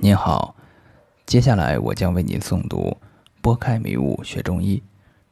[0.00, 0.54] 您好，
[1.26, 2.96] 接下来我将为您诵读
[3.40, 4.76] 《拨开迷雾学中医》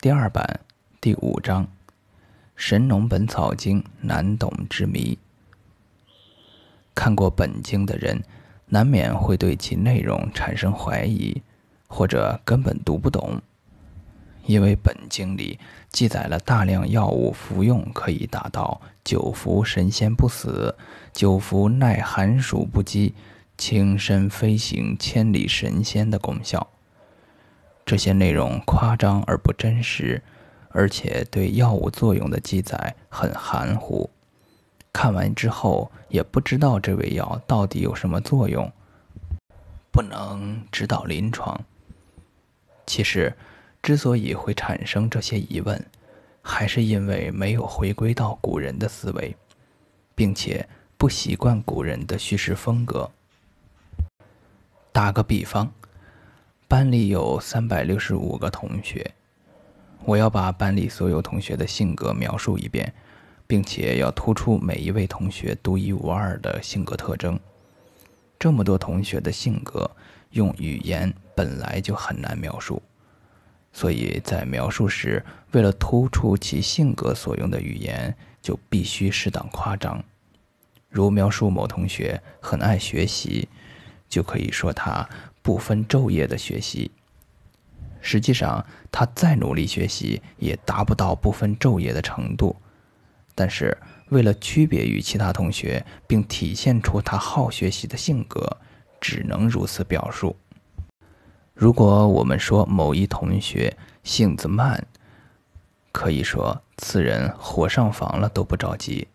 [0.03, 0.59] 第二版
[1.01, 1.65] 第五章
[2.57, 5.17] 《神农本草经难懂之谜》。
[6.97, 8.21] 看过本经的人，
[8.67, 11.41] 难免会对其内容产生怀疑，
[11.87, 13.41] 或者根本读不懂，
[14.47, 15.61] 因为本经里
[15.91, 20.77] 记载了大量药物服用可以达到久服神仙不死，
[21.13, 23.15] 久服耐寒暑不饥。
[23.59, 26.67] 轻身飞行千里神仙的功效，
[27.85, 30.23] 这些内容夸张而不真实，
[30.71, 34.11] 而且对药物作用的记载很含糊。
[34.93, 38.71] 看完之后也不知道这味药到底有什么作用，
[39.91, 41.59] 不能指导临床。
[42.87, 43.35] 其实，
[43.83, 45.85] 之所以会产生这些疑问，
[46.41, 49.35] 还是因为没有回归到古人的思维，
[50.15, 53.11] 并且不习惯古人的叙事风格。
[54.97, 55.71] 打个比方，
[56.67, 59.13] 班里有三百六十五个同学，
[60.07, 62.95] 我要把班里所有同学的性格描述一遍，
[63.47, 67.39] 并且要突出每一位同学独一无二的性格特征。
[68.39, 69.91] 这么多同学的性格，
[70.31, 72.81] 用语言本来就很难描述，
[73.75, 80.03] 所以在描述时，为了突出其性格所用的语言，就必须适当夸张。
[80.89, 83.47] 如描述某同学很爱学习。
[84.09, 85.09] 就可以说他
[85.43, 86.91] 不分昼夜的学习。
[88.01, 92.55] 实际上，他再努力学习也达不到不分昼夜的程度。
[93.35, 93.77] 但是，
[94.11, 98.59] 为了区别于其他同学，并体现出他好学习的性格，
[99.01, 100.37] 只能如此表述。
[101.53, 104.87] 如果我们说某一同学性子慢，
[105.91, 109.09] 可以说此人火上房了都不着急。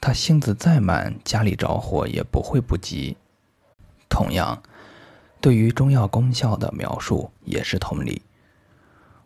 [0.00, 3.16] 他性子再慢，家里着火也不会不急。
[4.08, 4.62] 同样，
[5.40, 8.22] 对于中药功效的描述也是同理。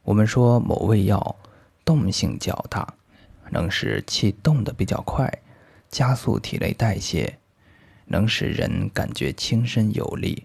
[0.03, 1.37] 我们说某味药
[1.85, 2.95] 动性较大，
[3.51, 5.31] 能使气动得比较快，
[5.89, 7.39] 加速体内代谢，
[8.07, 10.45] 能使人感觉轻身有力，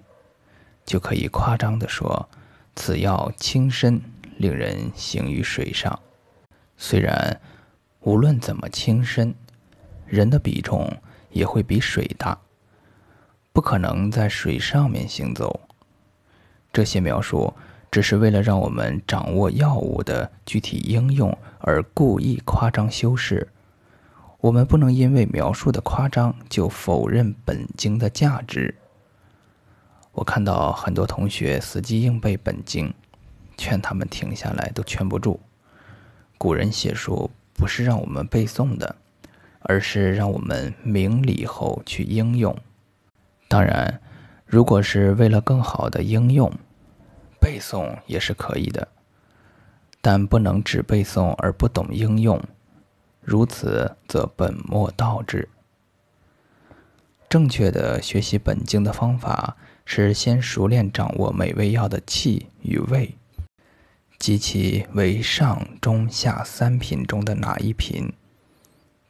[0.86, 2.28] 就可以夸张地说
[2.76, 4.02] 此药轻身，
[4.38, 5.98] 令人行于水上。
[6.78, 7.40] 虽然
[8.02, 9.34] 无论怎么轻身，
[10.06, 10.92] 人的比重
[11.32, 12.38] 也会比水大。
[13.56, 15.62] 不可能在水上面行走。
[16.74, 17.54] 这些描述
[17.90, 23.48] 只是为了让我们掌握药物的具体应用而故意夸张修饰。
[24.42, 28.76] 我们不能因为描述的夸张就否认本经的价值。
[30.12, 32.94] 我看到很多同学死记硬背本经，
[33.56, 35.40] 劝他们停下来都劝不住。
[36.38, 38.98] 古人写书不是让我们背诵的，
[39.62, 42.54] 而是让我们明理后去应用。
[43.48, 44.02] 当然，
[44.46, 46.52] 如果是为了更好的应用，
[47.40, 48.88] 背诵也是可以的，
[50.02, 52.42] 但不能只背诵而不懂应用，
[53.22, 55.48] 如此则本末倒置。
[57.30, 63.16] 正确的学习本经的方法是先熟练掌握每味药的气与味，
[64.18, 68.12] 及其为上中下三品中的哪一品，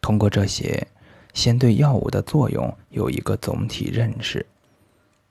[0.01, 0.87] 通过这些。
[1.35, 4.43] 先对药物的作用有一个总体认识，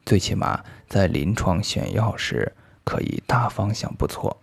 [0.04, 2.52] 最起码在临床选药时
[2.84, 4.36] 可以大方向不错。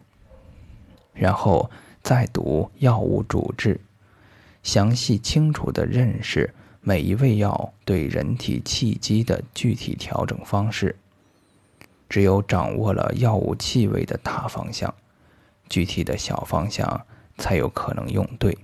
[1.14, 1.70] 然后
[2.02, 3.80] 再读药物主治，
[4.64, 6.52] 详细清楚地认识
[6.82, 10.96] 每一味药对人体气机的具体调整方式。
[12.10, 14.92] 只有掌握了药物气味的大方向，
[15.70, 17.06] 具体的小方向
[17.38, 18.58] 才有可能用对。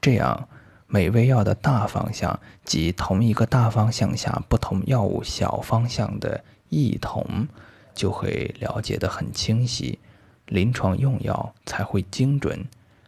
[0.00, 0.48] 这样。
[0.90, 7.46] 每味药的大方向及同一个大方向下不同药物小方向的异同，
[7.94, 9.98] 就会了解得很清晰，
[10.46, 12.64] 临床用药才会精准，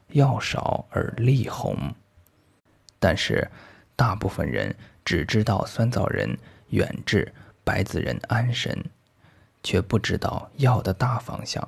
[0.08, 1.74] 药少而利红。
[2.98, 3.50] 但是，
[3.96, 6.36] 大部分人只知道酸枣仁
[6.68, 7.32] 远志、
[7.64, 8.84] 白子仁安神，
[9.62, 11.66] 却不知道药的大方向，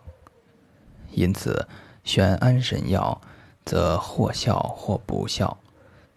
[1.11, 1.67] 因此
[2.05, 3.19] 选安神药
[3.65, 5.57] 则或效或不效。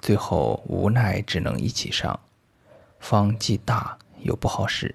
[0.05, 2.19] 最后无奈只能一起上，
[2.99, 4.93] 方既大又不好使。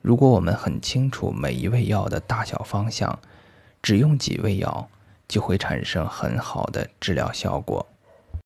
[0.00, 3.18] 如果我们很清楚每一味药的大小方向，
[3.82, 4.88] 只用几味药
[5.28, 7.86] 就会产生很好的治疗效果。